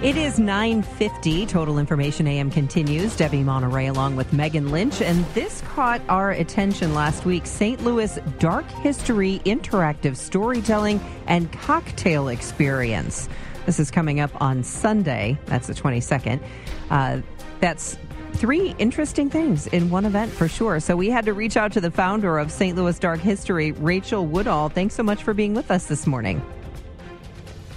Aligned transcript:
It 0.00 0.16
is 0.16 0.38
950. 0.38 1.46
Total 1.46 1.76
Information 1.76 2.28
AM 2.28 2.52
continues. 2.52 3.16
Debbie 3.16 3.42
Monterrey 3.42 3.88
along 3.88 4.14
with 4.14 4.32
Megan 4.32 4.70
Lynch. 4.70 5.02
And 5.02 5.24
this 5.34 5.60
caught 5.62 6.00
our 6.08 6.30
attention 6.30 6.94
last 6.94 7.24
week. 7.24 7.46
St. 7.46 7.82
Louis 7.82 8.16
Dark 8.38 8.70
History 8.70 9.42
Interactive 9.44 10.16
Storytelling 10.16 11.00
and 11.26 11.50
Cocktail 11.50 12.28
Experience. 12.28 13.28
This 13.66 13.80
is 13.80 13.90
coming 13.90 14.20
up 14.20 14.30
on 14.40 14.62
Sunday. 14.62 15.36
That's 15.46 15.66
the 15.66 15.74
22nd. 15.74 16.40
Uh, 16.90 17.20
that's 17.58 17.98
three 18.34 18.76
interesting 18.78 19.28
things 19.28 19.66
in 19.66 19.90
one 19.90 20.04
event 20.04 20.30
for 20.30 20.46
sure. 20.46 20.78
So 20.78 20.94
we 20.94 21.10
had 21.10 21.24
to 21.24 21.32
reach 21.32 21.56
out 21.56 21.72
to 21.72 21.80
the 21.80 21.90
founder 21.90 22.38
of 22.38 22.52
St. 22.52 22.76
Louis 22.76 22.96
Dark 23.00 23.18
History, 23.18 23.72
Rachel 23.72 24.24
Woodall. 24.24 24.68
Thanks 24.68 24.94
so 24.94 25.02
much 25.02 25.24
for 25.24 25.34
being 25.34 25.54
with 25.54 25.72
us 25.72 25.86
this 25.86 26.06
morning. 26.06 26.40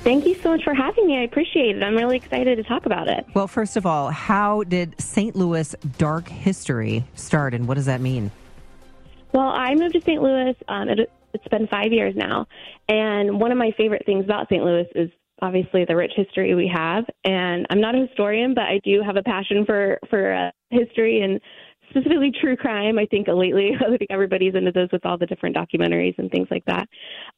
Thank 0.03 0.25
you 0.25 0.33
so 0.33 0.49
much 0.49 0.63
for 0.63 0.73
having 0.73 1.05
me. 1.05 1.17
I 1.17 1.21
appreciate 1.21 1.77
it. 1.77 1.83
I'm 1.83 1.95
really 1.95 2.17
excited 2.17 2.55
to 2.57 2.63
talk 2.63 2.87
about 2.87 3.07
it. 3.07 3.23
Well, 3.35 3.47
first 3.47 3.77
of 3.77 3.85
all, 3.85 4.09
how 4.09 4.63
did 4.63 4.99
St. 4.99 5.35
Louis 5.35 5.75
Dark 5.99 6.27
History 6.27 7.05
start 7.13 7.53
and 7.53 7.67
what 7.67 7.75
does 7.75 7.85
that 7.85 8.01
mean? 8.01 8.31
Well, 9.31 9.49
I 9.49 9.75
moved 9.75 9.93
to 9.93 10.01
St. 10.01 10.19
Louis. 10.19 10.55
Um, 10.67 10.89
it, 10.89 11.11
it's 11.35 11.47
been 11.49 11.67
five 11.67 11.93
years 11.93 12.15
now. 12.15 12.47
And 12.89 13.39
one 13.39 13.51
of 13.51 13.59
my 13.59 13.71
favorite 13.77 14.03
things 14.07 14.25
about 14.25 14.49
St. 14.49 14.63
Louis 14.63 14.87
is 14.95 15.11
obviously 15.39 15.85
the 15.85 15.95
rich 15.95 16.13
history 16.15 16.55
we 16.55 16.67
have. 16.67 17.05
And 17.23 17.67
I'm 17.69 17.79
not 17.79 17.93
a 17.93 18.07
historian, 18.07 18.55
but 18.55 18.63
I 18.63 18.79
do 18.83 19.03
have 19.05 19.17
a 19.17 19.23
passion 19.23 19.65
for, 19.65 19.99
for 20.09 20.33
uh, 20.33 20.51
history 20.71 21.21
and 21.21 21.39
specifically 21.91 22.31
true 22.41 22.57
crime. 22.57 22.97
I 22.97 23.05
think 23.05 23.27
lately, 23.27 23.71
I 23.79 23.97
think 23.97 24.09
everybody's 24.09 24.55
into 24.55 24.71
those 24.71 24.89
with 24.91 25.05
all 25.05 25.17
the 25.17 25.25
different 25.25 25.55
documentaries 25.55 26.17
and 26.17 26.31
things 26.31 26.47
like 26.49 26.65
that. 26.65 26.87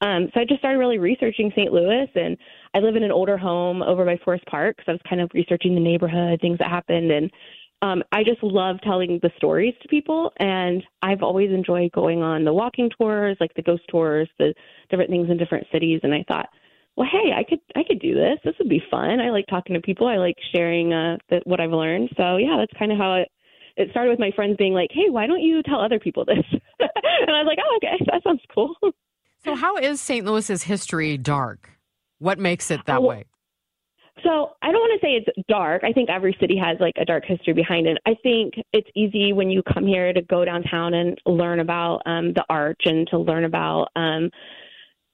Um, 0.01 0.29
so 0.33 0.39
I 0.39 0.45
just 0.45 0.59
started 0.59 0.79
really 0.79 0.99
researching 0.99 1.51
St. 1.55 1.71
Louis, 1.71 2.07
and 2.15 2.37
I 2.73 2.79
live 2.79 2.95
in 2.95 3.03
an 3.03 3.11
older 3.11 3.37
home 3.37 3.83
over 3.83 4.05
by 4.05 4.17
Forest 4.23 4.45
Park, 4.45 4.77
so 4.85 4.91
I 4.91 4.93
was 4.93 5.01
kind 5.07 5.21
of 5.21 5.29
researching 5.33 5.75
the 5.75 5.81
neighborhood, 5.81 6.39
things 6.41 6.57
that 6.59 6.69
happened, 6.69 7.11
and 7.11 7.29
um, 7.83 8.01
I 8.13 8.23
just 8.23 8.41
love 8.41 8.77
telling 8.81 9.19
the 9.21 9.29
stories 9.35 9.73
to 9.81 9.89
people, 9.89 10.31
and 10.37 10.81
I've 11.01 11.21
always 11.21 11.51
enjoyed 11.51 11.91
going 11.91 12.21
on 12.21 12.45
the 12.45 12.53
walking 12.53 12.89
tours, 12.97 13.35
like 13.41 13.53
the 13.55 13.61
ghost 13.61 13.83
tours, 13.89 14.29
the 14.39 14.53
different 14.89 15.09
things 15.09 15.29
in 15.29 15.37
different 15.37 15.67
cities, 15.71 15.99
and 16.03 16.13
I 16.13 16.23
thought. 16.27 16.47
Well, 16.95 17.09
hey, 17.11 17.33
I 17.35 17.43
could 17.43 17.59
I 17.75 17.81
could 17.85 17.99
do 17.99 18.13
this. 18.13 18.37
This 18.45 18.53
would 18.59 18.69
be 18.69 18.81
fun. 18.91 19.19
I 19.19 19.31
like 19.31 19.47
talking 19.47 19.73
to 19.73 19.81
people. 19.81 20.07
I 20.07 20.17
like 20.17 20.35
sharing 20.53 20.93
uh, 20.93 21.17
the, 21.27 21.41
what 21.43 21.59
I've 21.59 21.71
learned. 21.71 22.09
So 22.15 22.37
yeah, 22.37 22.55
that's 22.59 22.79
kind 22.79 22.91
of 22.91 22.99
how 22.99 23.15
it 23.15 23.29
it 23.75 23.89
started 23.91 24.09
with 24.09 24.19
my 24.19 24.31
friends 24.35 24.55
being 24.57 24.73
like, 24.73 24.89
"Hey, 24.91 25.09
why 25.09 25.27
don't 25.27 25.41
you 25.41 25.61
tell 25.63 25.79
other 25.79 25.99
people 25.99 26.25
this?" 26.25 26.45
and 26.79 27.29
I 27.29 27.41
was 27.41 27.47
like, 27.47 27.59
"Oh, 27.63 27.77
okay, 27.77 28.03
that 28.11 28.23
sounds 28.23 28.41
cool." 28.53 28.75
So, 29.43 29.55
how 29.55 29.77
is 29.77 29.99
St. 29.99 30.25
Louis's 30.25 30.63
history 30.63 31.17
dark? 31.17 31.69
What 32.19 32.39
makes 32.39 32.71
it 32.71 32.85
that 32.85 33.03
way? 33.03 33.25
So 34.23 34.51
I 34.61 34.71
don't 34.71 34.79
want 34.79 35.01
to 35.01 35.05
say 35.05 35.11
it's 35.13 35.47
dark. 35.47 35.83
I 35.83 35.91
think 35.91 36.09
every 36.09 36.37
city 36.39 36.55
has 36.57 36.77
like 36.79 36.93
a 36.97 37.05
dark 37.05 37.25
history 37.25 37.53
behind 37.53 37.87
it. 37.87 37.97
I 38.05 38.15
think 38.21 38.53
it's 38.71 38.87
easy 38.95 39.33
when 39.33 39.49
you 39.49 39.63
come 39.73 39.85
here 39.85 40.13
to 40.13 40.21
go 40.21 40.45
downtown 40.45 40.93
and 40.93 41.19
learn 41.25 41.59
about 41.59 42.01
um, 42.05 42.31
the 42.33 42.45
arch 42.47 42.81
and 42.85 43.07
to 43.07 43.17
learn 43.17 43.43
about 43.43 43.89
um, 43.95 44.29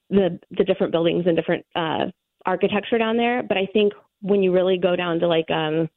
the 0.09 0.39
the 0.51 0.63
different 0.63 0.91
buildings 0.91 1.23
and 1.25 1.35
different 1.35 1.65
uh, 1.75 2.05
architecture 2.45 2.97
down 2.97 3.15
there. 3.15 3.41
But 3.41 3.57
I 3.57 3.67
think 3.71 3.93
when 4.21 4.43
you 4.43 4.51
really 4.51 4.77
go 4.77 4.95
down 4.95 5.19
to 5.19 5.27
like 5.27 5.49
um, 5.49 5.89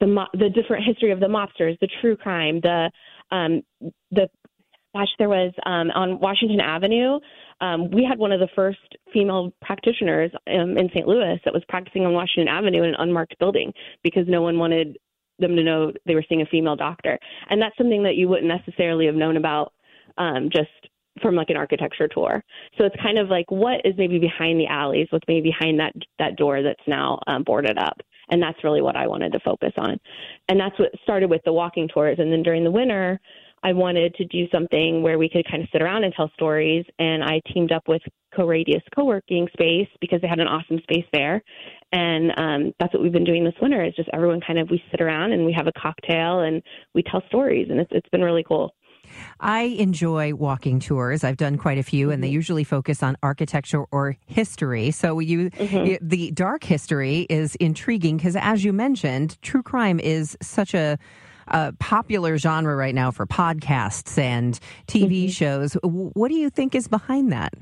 the 0.00 0.06
mo- 0.06 0.28
the 0.32 0.48
different 0.50 0.84
history 0.84 1.10
of 1.10 1.20
the 1.20 1.26
mobsters, 1.26 1.78
the 1.80 1.88
true 2.00 2.16
crime, 2.16 2.60
the 2.60 2.90
um, 3.30 3.62
the 4.10 4.28
gosh, 4.94 5.08
there 5.18 5.28
was 5.28 5.52
um, 5.66 5.90
on 5.90 6.18
Washington 6.20 6.60
Avenue. 6.60 7.18
Um, 7.60 7.90
we 7.90 8.04
had 8.08 8.18
one 8.18 8.32
of 8.32 8.40
the 8.40 8.48
first 8.54 8.96
female 9.12 9.52
practitioners 9.60 10.30
um, 10.48 10.78
in 10.78 10.88
St. 10.94 11.06
Louis 11.06 11.40
that 11.44 11.52
was 11.52 11.62
practicing 11.68 12.06
on 12.06 12.12
Washington 12.12 12.48
Avenue 12.48 12.82
in 12.82 12.90
an 12.90 12.96
unmarked 12.98 13.38
building 13.38 13.72
because 14.02 14.24
no 14.28 14.42
one 14.42 14.58
wanted 14.58 14.96
them 15.38 15.56
to 15.56 15.62
know 15.62 15.92
they 16.06 16.14
were 16.14 16.24
seeing 16.28 16.42
a 16.42 16.46
female 16.46 16.76
doctor, 16.76 17.18
and 17.50 17.60
that's 17.60 17.76
something 17.76 18.02
that 18.04 18.16
you 18.16 18.28
wouldn't 18.28 18.48
necessarily 18.48 19.06
have 19.06 19.14
known 19.14 19.36
about 19.36 19.72
um, 20.16 20.48
just 20.52 20.70
from 21.22 21.34
like 21.34 21.50
an 21.50 21.56
architecture 21.56 22.08
tour. 22.08 22.42
So 22.76 22.84
it's 22.84 22.96
kind 23.02 23.18
of 23.18 23.28
like 23.28 23.50
what 23.50 23.80
is 23.84 23.94
maybe 23.96 24.18
behind 24.18 24.60
the 24.60 24.66
alleys, 24.66 25.08
what's 25.10 25.26
maybe 25.28 25.50
behind 25.50 25.80
that 25.80 25.92
that 26.18 26.36
door 26.36 26.62
that's 26.62 26.86
now 26.86 27.20
um, 27.26 27.42
boarded 27.42 27.78
up. 27.78 28.00
And 28.30 28.42
that's 28.42 28.62
really 28.64 28.82
what 28.82 28.96
I 28.96 29.06
wanted 29.06 29.32
to 29.32 29.40
focus 29.40 29.72
on. 29.76 29.98
And 30.48 30.60
that's 30.60 30.78
what 30.78 30.90
started 31.02 31.30
with 31.30 31.42
the 31.44 31.52
walking 31.52 31.88
tours. 31.88 32.18
And 32.18 32.32
then 32.32 32.42
during 32.42 32.64
the 32.64 32.70
winter, 32.70 33.20
I 33.62 33.72
wanted 33.72 34.14
to 34.14 34.24
do 34.26 34.46
something 34.52 35.02
where 35.02 35.18
we 35.18 35.28
could 35.28 35.44
kind 35.50 35.62
of 35.62 35.68
sit 35.72 35.82
around 35.82 36.04
and 36.04 36.14
tell 36.14 36.30
stories. 36.34 36.84
And 36.98 37.24
I 37.24 37.40
teamed 37.52 37.72
up 37.72 37.88
with 37.88 38.02
Co-Radius 38.36 38.82
Co-working 38.94 39.48
Space 39.52 39.88
because 40.00 40.20
they 40.20 40.28
had 40.28 40.38
an 40.38 40.46
awesome 40.46 40.78
space 40.82 41.06
there. 41.12 41.42
And 41.92 42.32
um, 42.36 42.72
that's 42.78 42.92
what 42.92 43.02
we've 43.02 43.12
been 43.12 43.24
doing 43.24 43.44
this 43.44 43.54
winter 43.60 43.82
is 43.84 43.94
just 43.94 44.10
everyone 44.12 44.40
kind 44.46 44.58
of, 44.58 44.70
we 44.70 44.82
sit 44.90 45.00
around 45.00 45.32
and 45.32 45.44
we 45.44 45.52
have 45.54 45.66
a 45.66 45.72
cocktail 45.72 46.40
and 46.40 46.62
we 46.94 47.02
tell 47.02 47.22
stories. 47.28 47.68
And 47.70 47.80
it's, 47.80 47.90
it's 47.92 48.08
been 48.10 48.22
really 48.22 48.44
cool. 48.46 48.74
I 49.40 49.62
enjoy 49.62 50.34
walking 50.34 50.80
tours. 50.80 51.24
I've 51.24 51.36
done 51.36 51.56
quite 51.58 51.78
a 51.78 51.82
few, 51.82 52.10
and 52.10 52.22
they 52.22 52.28
mm-hmm. 52.28 52.34
usually 52.34 52.64
focus 52.64 53.02
on 53.02 53.16
architecture 53.22 53.84
or 53.90 54.16
history. 54.26 54.90
So 54.90 55.18
you, 55.20 55.50
mm-hmm. 55.50 56.06
the 56.06 56.30
dark 56.32 56.64
history 56.64 57.26
is 57.30 57.54
intriguing 57.56 58.16
because, 58.16 58.36
as 58.36 58.64
you 58.64 58.72
mentioned, 58.72 59.40
true 59.42 59.62
crime 59.62 60.00
is 60.00 60.36
such 60.40 60.74
a 60.74 60.98
a 61.50 61.72
popular 61.78 62.36
genre 62.36 62.76
right 62.76 62.94
now 62.94 63.10
for 63.10 63.26
podcasts 63.26 64.18
and 64.18 64.60
TV 64.86 65.24
mm-hmm. 65.24 65.30
shows. 65.30 65.74
What 65.82 66.28
do 66.28 66.34
you 66.34 66.50
think 66.50 66.74
is 66.74 66.88
behind 66.88 67.32
that? 67.32 67.54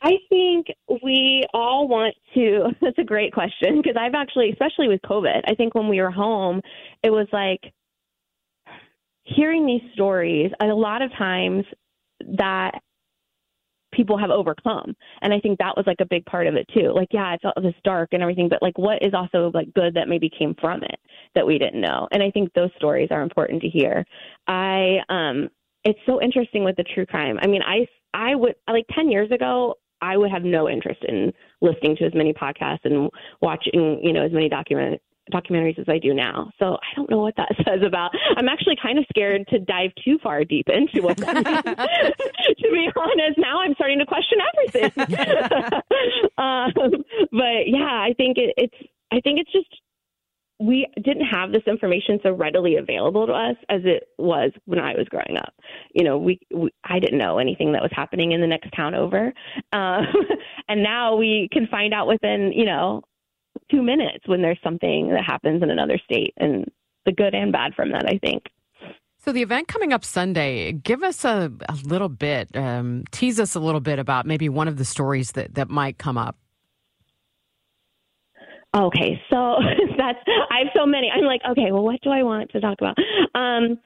I 0.00 0.12
think 0.28 0.68
we 1.02 1.44
all 1.52 1.88
want 1.88 2.14
to. 2.34 2.70
That's 2.80 2.98
a 2.98 3.04
great 3.04 3.32
question 3.32 3.80
because 3.82 3.96
I've 3.98 4.14
actually, 4.14 4.50
especially 4.50 4.88
with 4.88 5.02
COVID, 5.02 5.42
I 5.46 5.54
think 5.54 5.74
when 5.74 5.88
we 5.88 6.00
were 6.00 6.10
home, 6.10 6.60
it 7.02 7.10
was 7.10 7.26
like 7.32 7.72
hearing 9.36 9.66
these 9.66 9.82
stories, 9.94 10.50
a 10.60 10.66
lot 10.66 11.02
of 11.02 11.10
times 11.12 11.64
that 12.36 12.80
people 13.92 14.18
have 14.18 14.30
overcome. 14.30 14.94
And 15.22 15.32
I 15.32 15.40
think 15.40 15.58
that 15.58 15.76
was 15.76 15.86
like 15.86 16.00
a 16.00 16.06
big 16.06 16.24
part 16.26 16.46
of 16.46 16.54
it 16.54 16.68
too. 16.74 16.92
Like, 16.94 17.08
yeah, 17.10 17.34
it's 17.34 17.44
all 17.44 17.62
this 17.62 17.74
dark 17.84 18.10
and 18.12 18.22
everything, 18.22 18.48
but 18.48 18.62
like 18.62 18.76
what 18.76 19.02
is 19.02 19.14
also 19.14 19.50
like 19.54 19.72
good 19.74 19.94
that 19.94 20.08
maybe 20.08 20.30
came 20.30 20.54
from 20.60 20.82
it 20.82 21.00
that 21.34 21.46
we 21.46 21.58
didn't 21.58 21.80
know? 21.80 22.06
And 22.12 22.22
I 22.22 22.30
think 22.30 22.52
those 22.52 22.70
stories 22.76 23.08
are 23.10 23.22
important 23.22 23.62
to 23.62 23.68
hear. 23.68 24.04
I 24.46 24.98
um 25.08 25.48
it's 25.84 25.98
so 26.06 26.20
interesting 26.20 26.64
with 26.64 26.76
the 26.76 26.84
true 26.94 27.06
crime. 27.06 27.38
I 27.40 27.46
mean, 27.46 27.62
I 27.62 27.86
I 28.12 28.34
would 28.34 28.56
like 28.68 28.86
10 28.94 29.10
years 29.10 29.30
ago, 29.30 29.76
I 30.00 30.16
would 30.16 30.30
have 30.30 30.44
no 30.44 30.68
interest 30.68 31.04
in 31.08 31.32
listening 31.60 31.96
to 31.96 32.04
as 32.04 32.14
many 32.14 32.32
podcasts 32.32 32.84
and 32.84 33.10
watching, 33.40 34.00
you 34.02 34.12
know, 34.12 34.24
as 34.24 34.32
many 34.32 34.48
document 34.48 35.00
documentaries 35.32 35.78
as 35.78 35.88
I 35.88 35.98
do 35.98 36.14
now. 36.14 36.50
So 36.58 36.74
I 36.74 36.96
don't 36.96 37.10
know 37.10 37.18
what 37.18 37.36
that 37.36 37.48
says 37.66 37.80
about. 37.86 38.10
I'm 38.36 38.48
actually 38.48 38.76
kind 38.80 38.98
of 38.98 39.04
scared 39.08 39.46
to 39.48 39.58
dive 39.58 39.90
too 40.04 40.18
far 40.22 40.44
deep 40.44 40.68
into 40.68 41.02
what 41.02 41.16
to 41.16 41.24
be 41.26 42.88
honest, 42.96 43.38
now 43.38 43.60
I'm 43.60 43.74
starting 43.74 43.98
to 43.98 44.06
question 44.06 44.38
everything. 44.52 44.92
um, 46.38 46.72
but 47.32 47.66
yeah, 47.66 48.02
I 48.02 48.14
think 48.16 48.38
it, 48.38 48.54
it's. 48.56 48.74
I 49.10 49.20
think 49.20 49.40
it's 49.40 49.52
just 49.52 49.68
we 50.60 50.86
didn't 50.96 51.24
have 51.24 51.52
this 51.52 51.62
information 51.66 52.18
so 52.22 52.32
readily 52.32 52.76
available 52.76 53.26
to 53.26 53.32
us 53.32 53.56
as 53.68 53.80
it 53.84 54.08
was 54.18 54.50
when 54.64 54.80
I 54.80 54.94
was 54.94 55.06
growing 55.08 55.38
up. 55.38 55.54
You 55.94 56.04
know, 56.04 56.18
we, 56.18 56.40
we 56.52 56.70
I 56.84 56.98
didn't 56.98 57.18
know 57.18 57.38
anything 57.38 57.72
that 57.72 57.82
was 57.82 57.92
happening 57.94 58.32
in 58.32 58.40
the 58.40 58.46
next 58.46 58.70
town 58.76 58.94
over, 58.94 59.32
um, 59.72 60.06
and 60.68 60.82
now 60.82 61.14
we 61.14 61.48
can 61.52 61.68
find 61.68 61.94
out 61.94 62.08
within 62.08 62.52
you 62.52 62.64
know 62.64 63.02
two 63.70 63.82
minutes 63.82 64.26
when 64.26 64.42
there's 64.42 64.58
something 64.62 65.10
that 65.10 65.24
happens 65.24 65.62
in 65.62 65.70
another 65.70 65.98
state, 66.04 66.34
and 66.36 66.70
the 67.04 67.12
good 67.12 67.34
and 67.34 67.52
bad 67.52 67.74
from 67.74 67.92
that, 67.92 68.06
I 68.06 68.18
think. 68.18 68.44
So 69.18 69.32
the 69.32 69.42
event 69.42 69.68
coming 69.68 69.92
up 69.92 70.04
Sunday, 70.04 70.72
give 70.72 71.02
us 71.02 71.24
a, 71.24 71.52
a 71.68 71.74
little 71.84 72.08
bit, 72.08 72.56
um, 72.56 73.04
tease 73.10 73.40
us 73.40 73.54
a 73.54 73.60
little 73.60 73.80
bit 73.80 73.98
about 73.98 74.26
maybe 74.26 74.48
one 74.48 74.68
of 74.68 74.76
the 74.76 74.84
stories 74.84 75.32
that, 75.32 75.54
that 75.54 75.68
might 75.68 75.98
come 75.98 76.16
up. 76.16 76.36
Okay, 78.76 79.20
so 79.30 79.56
that's 79.98 80.18
I 80.50 80.58
have 80.60 80.68
so 80.76 80.86
many. 80.86 81.10
I'm 81.10 81.24
like, 81.24 81.40
okay, 81.50 81.72
well, 81.72 81.84
what 81.84 82.00
do 82.02 82.10
I 82.10 82.22
want 82.22 82.50
to 82.50 82.60
talk 82.60 82.78
about? 82.80 82.96
Um, 83.34 83.78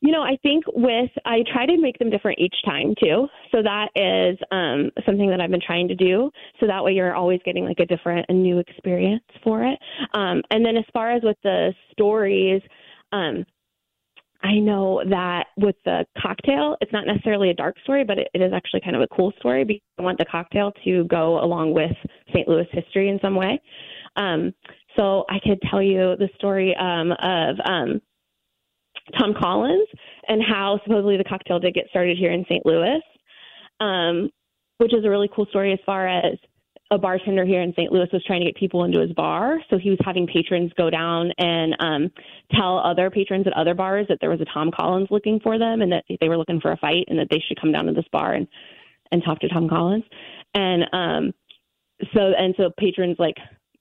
You 0.00 0.12
know, 0.12 0.22
I 0.22 0.38
think 0.42 0.64
with 0.68 1.10
I 1.24 1.42
try 1.52 1.66
to 1.66 1.76
make 1.76 1.98
them 1.98 2.10
different 2.10 2.38
each 2.38 2.54
time 2.64 2.94
too. 3.02 3.26
So 3.52 3.62
that 3.62 3.88
is 3.96 4.38
um, 4.52 4.90
something 5.04 5.28
that 5.30 5.40
I've 5.40 5.50
been 5.50 5.60
trying 5.64 5.88
to 5.88 5.96
do. 5.96 6.30
So 6.60 6.66
that 6.66 6.84
way 6.84 6.92
you're 6.92 7.14
always 7.14 7.40
getting 7.44 7.64
like 7.64 7.80
a 7.80 7.86
different, 7.86 8.26
a 8.28 8.32
new 8.32 8.58
experience 8.58 9.24
for 9.42 9.64
it. 9.64 9.78
Um, 10.14 10.42
and 10.50 10.64
then 10.64 10.76
as 10.76 10.84
far 10.92 11.10
as 11.10 11.22
with 11.24 11.36
the 11.42 11.72
stories, 11.92 12.62
um, 13.12 13.44
I 14.42 14.54
know 14.60 15.02
that 15.10 15.46
with 15.56 15.74
the 15.84 16.06
cocktail, 16.22 16.76
it's 16.80 16.92
not 16.92 17.06
necessarily 17.06 17.50
a 17.50 17.54
dark 17.54 17.76
story, 17.82 18.04
but 18.04 18.18
it, 18.18 18.28
it 18.34 18.40
is 18.40 18.52
actually 18.54 18.82
kind 18.82 18.94
of 18.94 19.02
a 19.02 19.08
cool 19.08 19.32
story 19.40 19.64
because 19.64 19.82
I 19.98 20.02
want 20.02 20.18
the 20.18 20.26
cocktail 20.26 20.72
to 20.84 21.04
go 21.04 21.42
along 21.42 21.74
with 21.74 21.90
St. 22.28 22.46
Louis 22.46 22.66
history 22.70 23.08
in 23.08 23.18
some 23.20 23.34
way. 23.34 23.60
Um, 24.16 24.54
so 24.96 25.24
I 25.28 25.38
could 25.42 25.60
tell 25.68 25.82
you 25.82 26.14
the 26.18 26.28
story 26.36 26.74
um, 26.76 27.12
of 27.12 27.56
um, 27.68 28.00
Tom 29.18 29.34
Collins 29.38 29.88
and 30.26 30.42
how 30.42 30.80
supposedly 30.84 31.16
the 31.16 31.24
cocktail 31.24 31.58
did 31.58 31.74
get 31.74 31.86
started 31.90 32.18
here 32.18 32.32
in 32.32 32.44
St. 32.44 32.64
Louis, 32.66 33.00
um, 33.80 34.30
which 34.78 34.94
is 34.94 35.04
a 35.04 35.10
really 35.10 35.28
cool 35.34 35.46
story 35.46 35.72
as 35.72 35.78
far 35.86 36.06
as 36.06 36.36
a 36.90 36.98
bartender 36.98 37.44
here 37.44 37.60
in 37.60 37.72
St. 37.72 37.92
Louis 37.92 38.08
was 38.12 38.24
trying 38.24 38.40
to 38.40 38.46
get 38.46 38.56
people 38.56 38.84
into 38.84 39.00
his 39.00 39.12
bar. 39.12 39.58
So 39.68 39.76
he 39.76 39.90
was 39.90 39.98
having 40.04 40.26
patrons 40.26 40.72
go 40.76 40.88
down 40.88 41.32
and 41.36 41.76
um, 41.80 42.10
tell 42.52 42.78
other 42.78 43.10
patrons 43.10 43.46
at 43.46 43.52
other 43.52 43.74
bars 43.74 44.06
that 44.08 44.18
there 44.20 44.30
was 44.30 44.40
a 44.40 44.46
Tom 44.46 44.70
Collins 44.74 45.08
looking 45.10 45.38
for 45.40 45.58
them 45.58 45.82
and 45.82 45.92
that 45.92 46.04
they 46.20 46.28
were 46.28 46.38
looking 46.38 46.60
for 46.60 46.72
a 46.72 46.76
fight 46.78 47.04
and 47.08 47.18
that 47.18 47.28
they 47.30 47.42
should 47.46 47.60
come 47.60 47.72
down 47.72 47.86
to 47.86 47.92
this 47.92 48.06
bar 48.10 48.32
and, 48.32 48.48
and 49.12 49.22
talk 49.22 49.38
to 49.40 49.48
Tom 49.48 49.68
Collins. 49.68 50.04
And 50.54 50.84
um, 50.92 51.34
so 52.14 52.32
and 52.38 52.54
so 52.56 52.70
patrons 52.78 53.16
like 53.18 53.36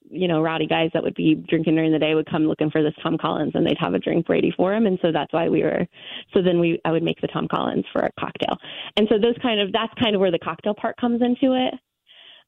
you 0.10 0.28
know, 0.28 0.42
rowdy 0.42 0.68
guys 0.68 0.90
that 0.94 1.04
would 1.04 1.16
be 1.16 1.36
drinking 1.36 1.76
during 1.76 1.92
the 1.92 2.00
day 2.00 2.16
would 2.16 2.30
come 2.30 2.48
looking 2.48 2.70
for 2.72 2.84
this 2.84 2.94
Tom 3.02 3.18
Collins 3.18 3.52
and 3.56 3.66
they'd 3.66 3.78
have 3.80 3.94
a 3.94 4.00
drink 4.00 4.30
ready 4.30 4.52
for 4.56 4.74
him. 4.74 4.86
And 4.86 4.98
so 5.02 5.12
that's 5.12 5.32
why 5.34 5.50
we 5.50 5.64
were, 5.64 5.86
so 6.34 6.42
then 6.42 6.60
we, 6.60 6.80
I 6.86 6.92
would 6.92 7.04
make 7.04 7.20
the 7.22 7.28
Tom 7.28 7.48
Collins 7.48 7.86
for 7.92 8.02
a 8.02 8.12
cocktail. 8.20 8.58
And 8.96 9.08
so 9.10 9.18
those 9.20 9.36
kind 9.42 9.60
of, 9.60 9.72
that's 9.72 9.94
kind 10.02 10.16
of 10.16 10.22
where 10.22 10.32
the 10.32 10.40
cocktail 10.40 10.74
part 10.74 10.98
comes 10.98 11.22
into 11.22 11.54
it. 11.54 11.74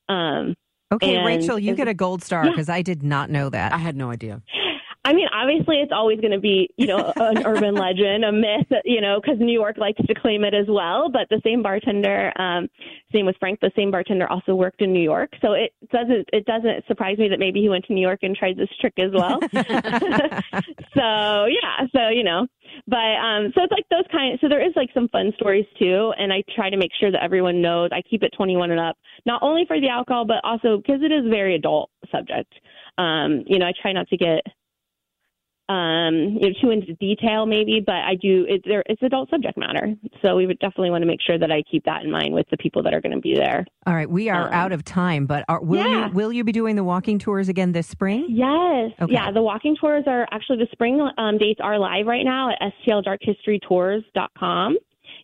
Um, 0.08 0.56
okay, 0.92 1.24
Rachel, 1.24 1.60
you 1.60 1.76
get 1.76 1.88
a 1.88 1.94
gold 1.94 2.24
star 2.24 2.50
because 2.50 2.68
yeah. 2.68 2.76
I 2.76 2.82
did 2.82 3.04
not 3.04 3.30
know 3.30 3.50
that. 3.50 3.74
I 3.74 3.78
had 3.78 3.96
no 3.96 4.12
idea. 4.12 4.42
I 5.10 5.14
mean, 5.14 5.28
obviously, 5.34 5.78
it's 5.78 5.92
always 5.92 6.20
going 6.22 6.34
to 6.34 6.40
be, 6.40 6.70
you 6.78 6.86
know, 6.86 7.12
an 7.16 7.44
urban 7.44 7.74
legend, 7.86 8.24
a 8.24 8.32
myth, 8.32 8.68
you 8.86 9.02
know, 9.02 9.20
because 9.20 9.40
New 9.40 9.52
York 9.52 9.80
likes 9.80 10.00
to 10.06 10.14
claim 10.14 10.44
it 10.44 10.54
as 10.54 10.68
well. 10.70 11.10
But 11.10 11.28
the 11.30 11.42
same 11.44 11.64
bartender, 11.64 12.32
um, 12.40 12.70
same 13.12 13.26
with 13.26 13.36
Frank, 13.40 13.60
the 13.60 13.72
same 13.76 13.90
bartender 13.90 14.30
also 14.30 14.54
worked 14.54 14.84
in 14.84 14.94
New 14.94 15.02
York, 15.02 15.32
so 15.42 15.54
it 15.54 15.74
doesn't 15.92 16.30
it 16.32 16.46
doesn't 16.46 16.86
surprise 16.86 17.18
me 17.18 17.28
that 17.28 17.40
maybe 17.40 17.60
he 17.60 17.70
went 17.70 17.86
to 17.86 17.94
New 17.94 18.04
York 18.04 18.20
and 18.22 18.36
tried 18.36 18.56
this 18.56 18.70
trick 18.80 18.94
as 19.00 19.10
well. 19.12 19.40
so 20.94 21.46
yeah, 21.50 21.88
so 21.92 22.10
you 22.10 22.24
know, 22.24 22.46
but 22.86 23.16
um, 23.18 23.52
so 23.56 23.64
it's 23.64 23.72
like 23.72 23.90
those 23.90 24.06
kind. 24.12 24.38
So 24.42 24.48
there 24.48 24.64
is 24.64 24.74
like 24.76 24.92
some 24.94 25.08
fun 25.08 25.34
stories 25.38 25.66
too, 25.80 26.14
and 26.20 26.32
I 26.32 26.44
try 26.56 26.70
to 26.70 26.78
make 26.78 26.92
sure 27.00 27.12
that 27.12 27.24
everyone 27.24 27.64
knows. 27.64 27.90
I 27.92 28.04
keep 28.04 28.22
it 28.22 28.32
21 28.38 28.70
and 28.70 28.80
up, 28.80 28.96
not 29.26 29.42
only 29.42 29.66
for 29.66 29.82
the 29.82 29.90
alcohol, 29.90 30.26
but 30.26 30.38
also 30.44 30.78
because 30.78 31.02
it 31.02 31.12
is 31.12 31.26
a 31.26 31.30
very 31.30 31.56
adult 31.56 31.90
subject. 32.12 32.54
Um, 33.00 33.44
you 33.48 33.58
know, 33.58 33.66
I 33.66 33.74
try 33.82 33.92
not 33.92 34.08
to 34.10 34.18
get 34.18 34.46
um, 35.70 36.38
you 36.42 36.50
know, 36.50 36.54
too 36.62 36.72
into 36.72 36.94
detail 36.96 37.46
maybe, 37.46 37.80
but 37.86 37.96
I 37.96 38.16
do. 38.16 38.46
It, 38.50 38.64
there, 38.66 38.84
it's 38.88 39.02
adult 39.04 39.30
subject 39.30 39.56
matter, 39.58 39.94
so 40.22 40.36
we 40.36 40.48
would 40.48 40.58
definitely 40.60 40.90
want 40.90 41.04
to 41.04 41.06
make 41.06 41.22
sure 41.22 41.38
that 41.38 41.52
I 41.52 41.62
keep 41.70 41.86
that 41.86 42.04
in 42.04 42.10
mind 42.12 42.34
with 42.34 42.48
the 42.50 42.58
people 42.58 42.82
that 42.84 42.94
are 42.94 43.02
going 43.02 43.16
to 43.16 43.22
be 43.22 43.36
there. 43.36 43.66
All 43.86 43.94
right, 43.94 44.10
we 44.10 44.30
are 44.30 44.48
um, 44.48 44.54
out 44.54 44.72
of 44.72 44.84
time, 44.84 45.28
but 45.28 45.46
are, 45.48 45.62
will 45.62 45.86
yeah. 45.86 46.08
you 46.08 46.14
will 46.14 46.34
you 46.34 46.44
be 46.44 46.52
doing 46.52 46.76
the 46.76 46.84
walking 46.84 47.20
tours 47.20 47.50
again 47.50 47.72
this 47.72 47.86
spring? 47.86 48.26
Yes, 48.30 48.92
okay. 49.00 49.14
yeah. 49.14 49.32
The 49.32 49.44
walking 49.44 49.78
tours 49.80 50.06
are 50.08 50.28
actually 50.32 50.58
the 50.58 50.68
spring 50.72 51.08
um, 51.18 51.38
dates 51.38 51.60
are 51.62 51.78
live 51.78 52.08
right 52.08 52.26
now 52.26 52.50
at 52.50 52.74
stldarkhistorytours.com 52.88 54.78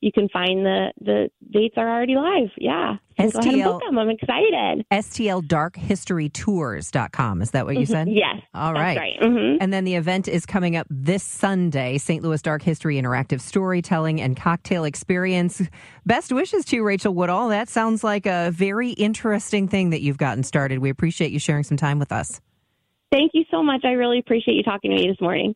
you 0.05 0.11
can 0.11 0.29
find 0.29 0.63
the 0.63 0.93
the 1.01 1.31
dates 1.51 1.73
are 1.77 1.89
already 1.89 2.13
live. 2.13 2.51
Yeah. 2.59 2.97
STL, 3.17 3.33
go 3.33 3.39
ahead 3.39 3.53
and 3.53 3.63
book 3.63 3.81
them. 3.81 3.97
I'm 3.97 4.11
excited. 4.11 4.85
STLDarkHistoryTours.com. 4.91 7.41
Is 7.41 7.49
that 7.51 7.65
what 7.65 7.75
you 7.75 7.87
mm-hmm. 7.87 7.91
said? 7.91 8.09
Yes. 8.09 8.41
All 8.53 8.73
right. 8.73 8.97
right. 8.97 9.19
Mm-hmm. 9.19 9.57
And 9.61 9.73
then 9.73 9.83
the 9.83 9.95
event 9.95 10.27
is 10.27 10.45
coming 10.45 10.75
up 10.75 10.85
this 10.91 11.23
Sunday 11.23 11.97
St. 11.97 12.21
Louis 12.21 12.39
Dark 12.39 12.61
History 12.61 12.97
Interactive 12.97 13.41
Storytelling 13.41 14.21
and 14.21 14.37
Cocktail 14.37 14.83
Experience. 14.83 15.59
Best 16.05 16.31
wishes 16.31 16.65
to 16.65 16.75
you, 16.75 16.83
Rachel 16.83 17.15
Woodall. 17.15 17.49
That 17.49 17.67
sounds 17.67 18.03
like 18.03 18.27
a 18.27 18.51
very 18.53 18.91
interesting 18.91 19.67
thing 19.67 19.89
that 19.89 20.01
you've 20.01 20.19
gotten 20.19 20.43
started. 20.43 20.77
We 20.79 20.91
appreciate 20.91 21.31
you 21.31 21.39
sharing 21.39 21.63
some 21.63 21.77
time 21.77 21.97
with 21.97 22.11
us. 22.11 22.39
Thank 23.11 23.31
you 23.33 23.43
so 23.49 23.63
much. 23.63 23.83
I 23.85 23.93
really 23.93 24.19
appreciate 24.19 24.53
you 24.53 24.61
talking 24.61 24.91
to 24.91 24.97
me 24.97 25.07
this 25.07 25.19
morning. 25.19 25.55